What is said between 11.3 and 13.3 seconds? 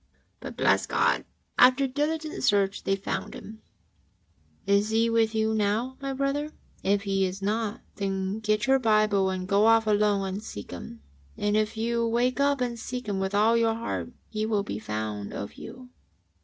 and if you wake up and seek Him